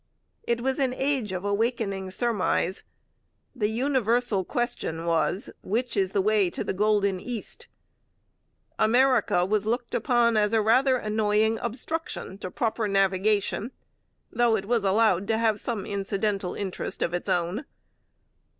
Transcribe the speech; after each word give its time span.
It 0.47 0.61
was 0.61 0.79
an 0.79 0.95
age 0.95 1.31
of 1.31 1.45
awakening 1.45 2.09
surmise. 2.09 2.83
The 3.55 3.67
universal 3.69 4.43
question 4.43 5.05
was, 5.05 5.51
which 5.61 5.95
is 5.95 6.11
the 6.13 6.23
way 6.23 6.49
to 6.49 6.63
the 6.63 6.73
golden 6.73 7.19
East? 7.19 7.67
America 8.79 9.45
was 9.45 9.67
looked 9.67 9.93
upon 9.93 10.37
as 10.37 10.53
a 10.53 10.59
rather 10.61 10.97
annoying 10.97 11.59
obstruction 11.59 12.39
to 12.39 12.49
proper 12.49 12.87
navigation, 12.87 13.73
though 14.31 14.55
it 14.55 14.65
was 14.65 14.83
allowed 14.83 15.27
to 15.27 15.37
have 15.37 15.61
some 15.61 15.85
incidental 15.85 16.55
interest 16.55 17.03
of 17.03 17.13
its 17.13 17.29
own. 17.29 17.65